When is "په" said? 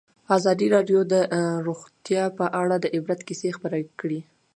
2.37-2.45